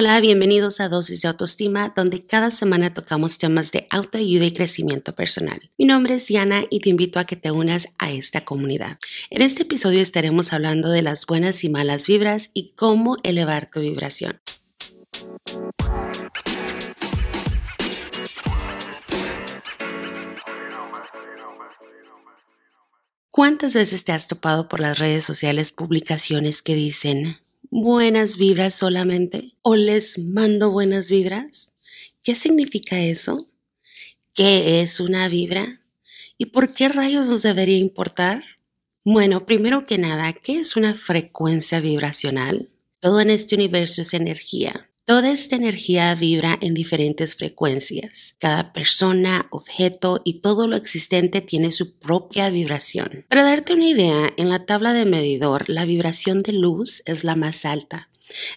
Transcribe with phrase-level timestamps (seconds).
[0.00, 5.14] Hola, bienvenidos a Dosis de Autoestima, donde cada semana tocamos temas de autoayuda y crecimiento
[5.14, 5.70] personal.
[5.76, 8.96] Mi nombre es Diana y te invito a que te unas a esta comunidad.
[9.28, 13.80] En este episodio estaremos hablando de las buenas y malas vibras y cómo elevar tu
[13.80, 14.40] vibración.
[23.30, 27.36] ¿Cuántas veces te has topado por las redes sociales publicaciones que dicen
[27.70, 31.72] buenas vibras solamente o les mando buenas vibras?
[32.22, 33.48] ¿Qué significa eso?
[34.34, 35.80] ¿Qué es una vibra?
[36.36, 38.44] ¿Y por qué rayos nos debería importar?
[39.04, 42.68] Bueno, primero que nada, ¿qué es una frecuencia vibracional?
[43.00, 44.89] Todo en este universo es energía.
[45.04, 48.36] Toda esta energía vibra en diferentes frecuencias.
[48.38, 53.24] Cada persona, objeto y todo lo existente tiene su propia vibración.
[53.28, 57.34] Para darte una idea, en la tabla de medidor, la vibración de luz es la
[57.34, 58.08] más alta.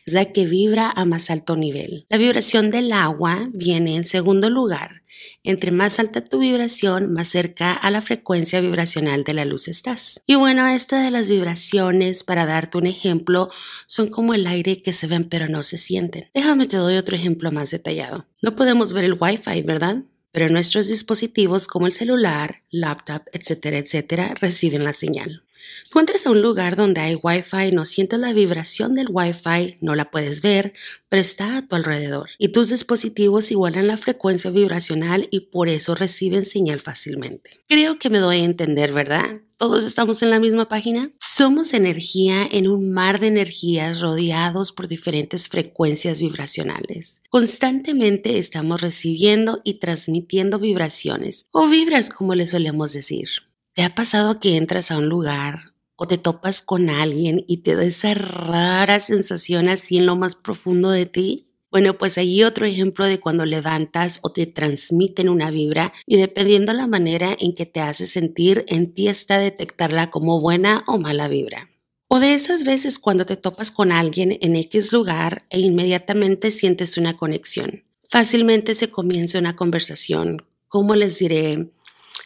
[0.06, 2.06] Es la que vibra a más alto nivel.
[2.10, 5.02] La vibración del agua viene en segundo lugar
[5.44, 10.22] entre más alta tu vibración, más cerca a la frecuencia vibracional de la luz estás.
[10.26, 13.50] Y bueno, estas de las vibraciones, para darte un ejemplo,
[13.88, 16.30] son como el aire que se ven pero no se sienten.
[16.34, 18.26] Déjame te doy otro ejemplo más detallado.
[18.41, 20.04] No podemos ver el Wi-Fi, ¿verdad?
[20.32, 25.44] Pero nuestros dispositivos como el celular, laptop, etcétera, etcétera, reciben la señal.
[25.90, 30.10] Tú a un lugar donde hay Wi-Fi, no sientes la vibración del Wi-Fi, no la
[30.10, 30.74] puedes ver,
[31.10, 32.30] pero está a tu alrededor.
[32.38, 37.62] Y tus dispositivos igualan la frecuencia vibracional y por eso reciben señal fácilmente.
[37.68, 39.41] Creo que me doy a entender, ¿verdad?
[39.58, 41.12] ¿Todos estamos en la misma página?
[41.20, 47.22] Somos energía en un mar de energías rodeados por diferentes frecuencias vibracionales.
[47.30, 53.30] Constantemente estamos recibiendo y transmitiendo vibraciones, o vibras como le solemos decir.
[53.74, 57.76] ¿Te ha pasado que entras a un lugar o te topas con alguien y te
[57.76, 61.48] da esa rara sensación así en lo más profundo de ti?
[61.71, 66.72] Bueno, pues allí otro ejemplo de cuando levantas o te transmiten una vibra y dependiendo
[66.72, 71.28] la manera en que te hace sentir, en ti está detectarla como buena o mala
[71.28, 71.72] vibra.
[72.07, 77.00] O de esas veces cuando te topas con alguien en X lugar e inmediatamente sientes
[77.00, 77.85] una conexión.
[78.07, 81.72] Fácilmente se comienza una conversación, ¿cómo les diré?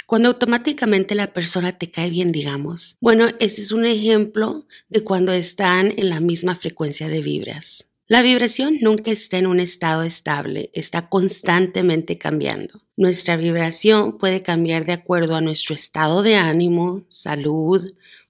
[0.06, 2.96] Cuando automáticamente la persona te cae bien, digamos.
[3.02, 7.88] Bueno, este es un ejemplo de cuando están en la misma frecuencia de vibras.
[8.09, 12.81] La vibración nunca está en un estado estable, está constantemente cambiando.
[12.96, 17.86] Nuestra vibración puede cambiar de acuerdo a nuestro estado de ánimo, salud,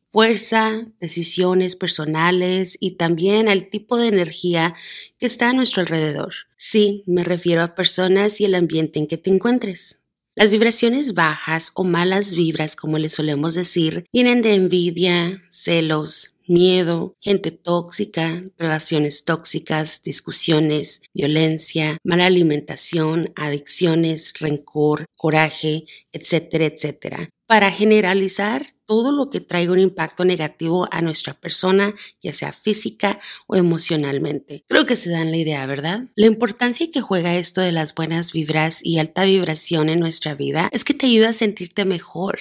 [0.08, 4.74] fuerza, decisiones personales y también al tipo de energía
[5.20, 6.34] que está a nuestro alrededor.
[6.56, 10.00] Sí, me refiero a personas y el ambiente en que te encuentres.
[10.38, 17.16] Las vibraciones bajas o malas vibras, como le solemos decir, vienen de envidia, celos, miedo,
[17.22, 27.30] gente tóxica, relaciones tóxicas, discusiones, violencia, mala alimentación, adicciones, rencor, coraje, etcétera, etcétera.
[27.48, 33.20] Para generalizar, todo lo que traiga un impacto negativo a nuestra persona, ya sea física
[33.46, 34.64] o emocionalmente.
[34.68, 36.06] Creo que se dan la idea, ¿verdad?
[36.16, 40.70] La importancia que juega esto de las buenas vibras y alta vibración en nuestra vida
[40.72, 42.40] es que te ayuda a sentirte mejor,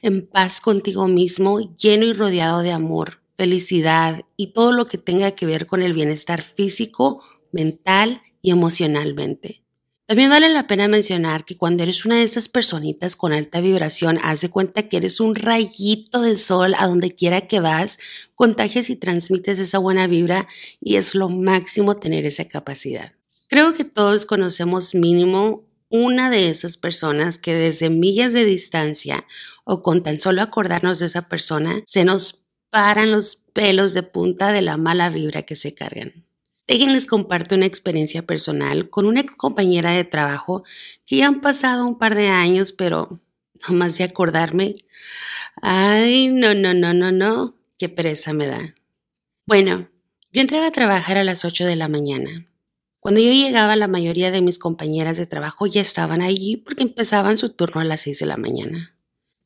[0.00, 5.32] en paz contigo mismo, lleno y rodeado de amor, felicidad y todo lo que tenga
[5.32, 7.22] que ver con el bienestar físico,
[7.52, 9.62] mental y emocionalmente.
[10.08, 14.18] También vale la pena mencionar que cuando eres una de esas personitas con alta vibración,
[14.22, 17.98] haz de cuenta que eres un rayito de sol a donde quiera que vas,
[18.34, 20.48] contagias y transmites esa buena vibra
[20.80, 23.12] y es lo máximo tener esa capacidad.
[23.48, 29.26] Creo que todos conocemos mínimo una de esas personas que desde millas de distancia
[29.64, 34.52] o con tan solo acordarnos de esa persona, se nos paran los pelos de punta
[34.52, 36.27] de la mala vibra que se cargan.
[36.68, 40.64] Déjenles comparto una experiencia personal con una ex compañera de trabajo
[41.06, 43.22] que ya han pasado un par de años, pero
[43.66, 44.76] no más de acordarme.
[45.62, 48.74] Ay, no, no, no, no, no, qué pereza me da.
[49.46, 49.88] Bueno,
[50.30, 52.44] yo entraba a trabajar a las 8 de la mañana.
[53.00, 57.38] Cuando yo llegaba, la mayoría de mis compañeras de trabajo ya estaban allí porque empezaban
[57.38, 58.94] su turno a las 6 de la mañana.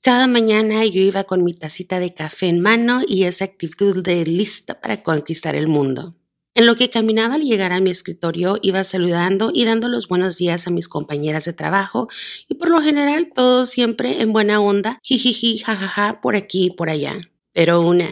[0.00, 4.26] Cada mañana yo iba con mi tacita de café en mano y esa actitud de
[4.26, 6.16] lista para conquistar el mundo.
[6.54, 10.36] En lo que caminaba al llegar a mi escritorio iba saludando y dando los buenos
[10.36, 12.08] días a mis compañeras de trabajo
[12.46, 16.90] y por lo general todo siempre en buena onda, jijiji, jajaja, por aquí y por
[16.90, 17.30] allá.
[17.54, 18.10] Pero una,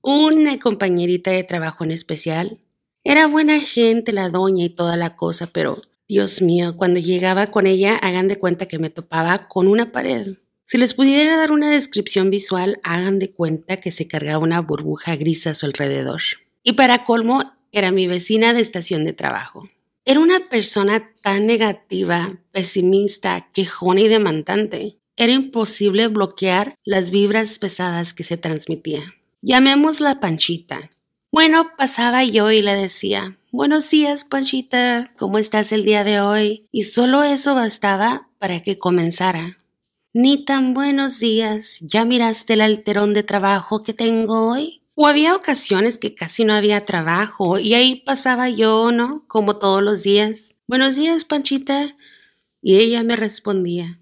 [0.00, 2.58] una compañerita de trabajo en especial,
[3.04, 7.66] era buena gente la doña y toda la cosa, pero Dios mío, cuando llegaba con
[7.66, 10.38] ella, hagan de cuenta que me topaba con una pared.
[10.64, 15.16] Si les pudiera dar una descripción visual, hagan de cuenta que se cargaba una burbuja
[15.16, 16.22] gris a su alrededor.
[16.68, 19.68] Y para colmo, era mi vecina de estación de trabajo.
[20.04, 24.98] Era una persona tan negativa, pesimista, quejona y demandante.
[25.16, 29.14] Era imposible bloquear las vibras pesadas que se transmitía.
[29.42, 30.90] Llamémosla Panchita.
[31.30, 36.66] Bueno, pasaba yo y le decía, buenos días, Panchita, ¿cómo estás el día de hoy?
[36.72, 39.56] Y solo eso bastaba para que comenzara.
[40.12, 44.82] Ni tan buenos días, ¿ya miraste el alterón de trabajo que tengo hoy?
[44.98, 49.26] O había ocasiones que casi no había trabajo y ahí pasaba yo, ¿no?
[49.28, 50.54] Como todos los días.
[50.66, 51.94] Buenos días, Panchita.
[52.62, 54.00] Y ella me respondía,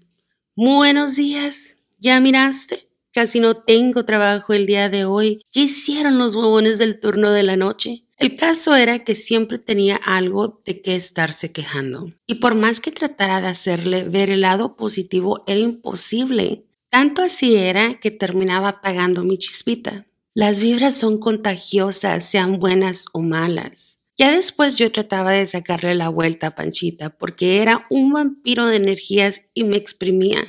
[0.55, 2.87] buenos días, ¿ya miraste?
[3.11, 5.41] Casi no tengo trabajo el día de hoy.
[5.51, 8.05] ¿Qué hicieron los huevones del turno de la noche?
[8.17, 12.07] El caso era que siempre tenía algo de qué estarse quejando.
[12.25, 16.63] Y por más que tratara de hacerle ver el lado positivo, era imposible.
[16.89, 20.05] Tanto así era que terminaba apagando mi chispita.
[20.37, 24.01] Las vibras son contagiosas, sean buenas o malas.
[24.17, 28.75] Ya después yo trataba de sacarle la vuelta a Panchita porque era un vampiro de
[28.75, 30.43] energías y me exprimía.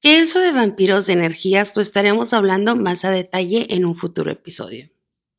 [0.00, 4.30] Que eso de vampiros de energías lo estaremos hablando más a detalle en un futuro
[4.30, 4.88] episodio.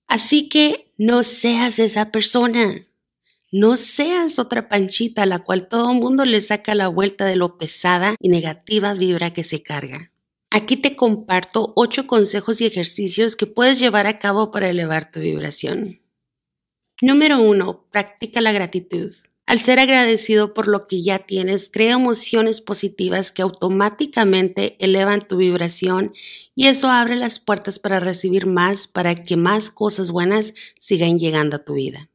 [0.08, 2.88] Así que no seas esa persona.
[3.52, 7.36] No seas otra panchita a la cual todo el mundo le saca la vuelta de
[7.36, 10.11] lo pesada y negativa vibra que se carga.
[10.54, 15.22] Aquí te comparto ocho consejos y ejercicios que puedes llevar a cabo para elevar tu
[15.22, 16.02] vibración.
[17.02, 17.88] Número 1.
[17.90, 19.14] Practica la gratitud.
[19.46, 25.38] Al ser agradecido por lo que ya tienes, crea emociones positivas que automáticamente elevan tu
[25.38, 26.14] vibración
[26.54, 31.56] y eso abre las puertas para recibir más, para que más cosas buenas sigan llegando
[31.56, 32.10] a tu vida.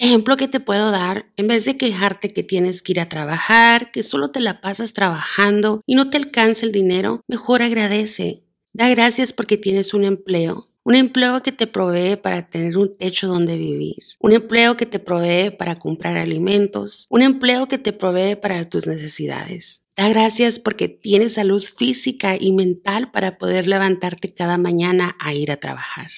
[0.00, 3.90] Ejemplo que te puedo dar, en vez de quejarte que tienes que ir a trabajar,
[3.90, 8.44] que solo te la pasas trabajando y no te alcanza el dinero, mejor agradece.
[8.72, 13.26] Da gracias porque tienes un empleo, un empleo que te provee para tener un techo
[13.26, 13.96] donde vivir.
[14.20, 17.06] Un empleo que te provee para comprar alimentos.
[17.10, 19.82] Un empleo que te provee para tus necesidades.
[19.96, 25.50] Da gracias porque tienes salud física y mental para poder levantarte cada mañana a ir
[25.50, 26.08] a trabajar.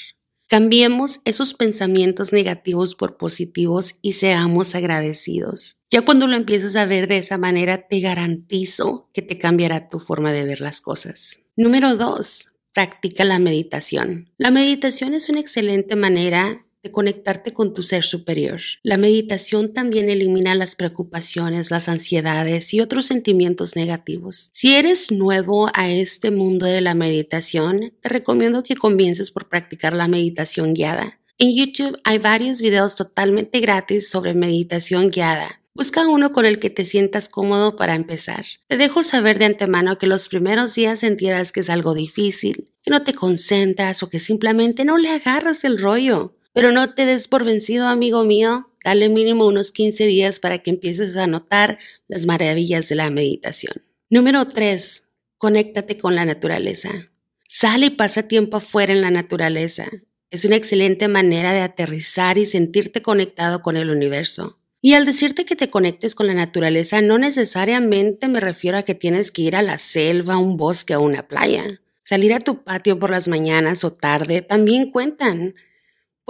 [0.50, 5.76] Cambiemos esos pensamientos negativos por positivos y seamos agradecidos.
[5.92, 10.00] Ya cuando lo empiezas a ver de esa manera, te garantizo que te cambiará tu
[10.00, 11.38] forma de ver las cosas.
[11.56, 14.30] Número dos, Practica la meditación.
[14.38, 18.60] La meditación es una excelente manera de conectarte con tu ser superior.
[18.82, 24.50] La meditación también elimina las preocupaciones, las ansiedades y otros sentimientos negativos.
[24.52, 29.92] Si eres nuevo a este mundo de la meditación, te recomiendo que comiences por practicar
[29.92, 31.18] la meditación guiada.
[31.38, 36.68] En YouTube hay varios videos totalmente gratis sobre meditación guiada Busca uno con el que
[36.68, 38.44] te sientas cómodo para empezar.
[38.66, 42.90] Te dejo saber de antemano que los primeros días sentirás que es algo difícil, que
[42.90, 46.34] no te concentras o que simplemente no le agarras el rollo.
[46.52, 48.70] Pero no te des por vencido, amigo mío.
[48.84, 53.82] Dale mínimo unos 15 días para que empieces a notar las maravillas de la meditación.
[54.08, 55.04] Número 3.
[55.38, 57.10] Conéctate con la naturaleza.
[57.48, 59.88] Sale y pasa tiempo afuera en la naturaleza.
[60.30, 64.58] Es una excelente manera de aterrizar y sentirte conectado con el universo.
[64.82, 68.94] Y al decirte que te conectes con la naturaleza, no necesariamente me refiero a que
[68.94, 71.80] tienes que ir a la selva, a un bosque o una playa.
[72.02, 75.54] Salir a tu patio por las mañanas o tarde también cuentan.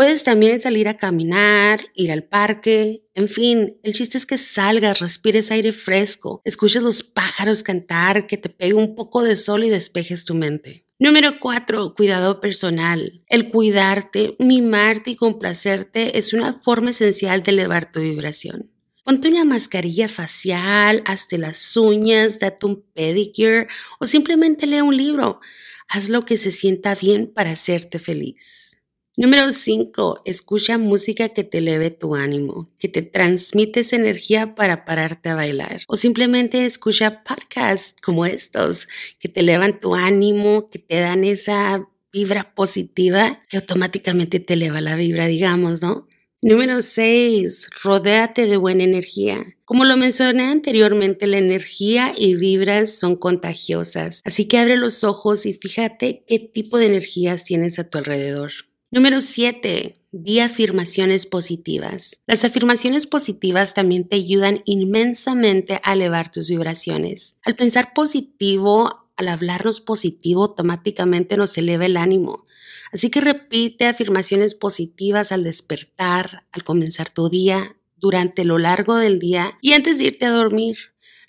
[0.00, 5.00] Puedes también salir a caminar, ir al parque, en fin, el chiste es que salgas,
[5.00, 9.68] respires aire fresco, escuches los pájaros cantar, que te pegue un poco de sol y
[9.68, 10.86] despejes tu mente.
[10.98, 13.22] Número cuatro, cuidado personal.
[13.26, 18.70] El cuidarte, mimarte y complacerte es una forma esencial de elevar tu vibración.
[19.04, 23.66] Ponte una mascarilla facial, hazte las uñas, date un pedicure
[23.98, 25.40] o simplemente lee un libro.
[25.88, 28.69] Haz lo que se sienta bien para hacerte feliz.
[29.16, 30.22] Número 5.
[30.24, 35.34] Escucha música que te eleve tu ánimo, que te transmite esa energía para pararte a
[35.34, 35.82] bailar.
[35.88, 38.88] O simplemente escucha podcasts como estos,
[39.18, 44.80] que te elevan tu ánimo, que te dan esa vibra positiva que automáticamente te eleva
[44.80, 46.08] la vibra, digamos, ¿no?
[46.40, 47.68] Número 6.
[47.82, 49.44] Rodéate de buena energía.
[49.66, 54.22] Como lo mencioné anteriormente, la energía y vibras son contagiosas.
[54.24, 58.52] Así que abre los ojos y fíjate qué tipo de energías tienes a tu alrededor.
[58.92, 59.94] Número 7.
[60.10, 62.20] Di afirmaciones positivas.
[62.26, 67.36] Las afirmaciones positivas también te ayudan inmensamente a elevar tus vibraciones.
[67.44, 72.42] Al pensar positivo, al hablarnos positivo, automáticamente nos eleva el ánimo.
[72.90, 79.20] Así que repite afirmaciones positivas al despertar, al comenzar tu día, durante lo largo del
[79.20, 80.78] día y antes de irte a dormir.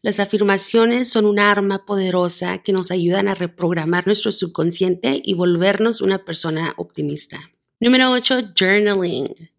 [0.04, 6.02] Las afirmaciones son un arma poderosa que nos ayudan a reprogramar nuestro subconsciente y volvernos
[6.02, 7.52] una persona optimista.
[7.80, 8.54] Número 8.
[8.56, 9.52] Journaling.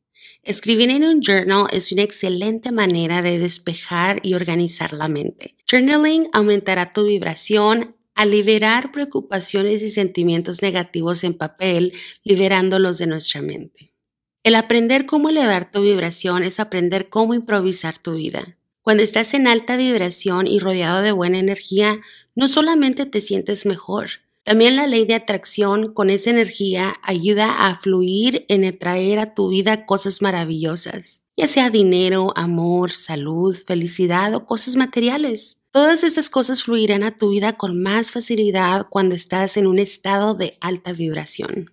[0.43, 5.55] Escribir en un journal es una excelente manera de despejar y organizar la mente.
[5.71, 11.93] Journaling aumentará tu vibración al liberar preocupaciones y sentimientos negativos en papel,
[12.25, 13.95] liberándolos de nuestra mente.
[14.43, 18.59] El aprender cómo elevar tu vibración es aprender cómo improvisar tu vida.
[18.83, 22.01] Cuando estás en alta vibración y rodeado de buena energía,
[22.35, 24.11] no solamente te sientes mejor,
[24.45, 29.49] también la ley de atracción con esa energía ayuda a fluir en atraer a tu
[29.51, 35.59] vida cosas maravillosas, ya sea dinero, amor, salud, felicidad o cosas materiales.
[35.71, 40.35] Todas estas cosas fluirán a tu vida con más facilidad cuando estás en un estado
[40.35, 41.71] de alta vibración.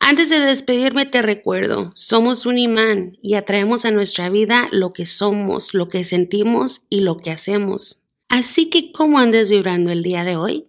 [0.00, 5.06] Antes de despedirme te recuerdo, somos un imán y atraemos a nuestra vida lo que
[5.06, 8.02] somos, lo que sentimos y lo que hacemos.
[8.28, 10.68] Así que, ¿cómo andes vibrando el día de hoy?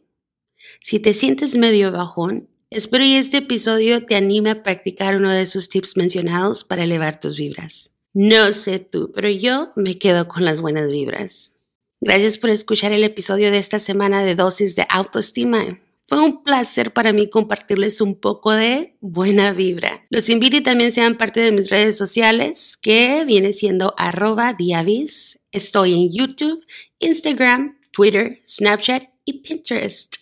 [0.79, 5.41] Si te sientes medio bajón, espero que este episodio te anime a practicar uno de
[5.41, 7.91] esos tips mencionados para elevar tus vibras.
[8.13, 11.53] No sé tú, pero yo me quedo con las buenas vibras.
[12.01, 15.79] Gracias por escuchar el episodio de esta semana de dosis de autoestima.
[16.09, 20.07] Fue un placer para mí compartirles un poco de buena vibra.
[20.09, 25.39] Los invito y también sean parte de mis redes sociales, que viene siendo arroba diavis.
[25.51, 26.65] Estoy en YouTube,
[26.97, 30.15] Instagram, Twitter, Snapchat y Pinterest.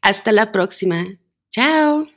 [0.00, 1.04] Hasta la próxima.
[1.50, 2.13] Chao.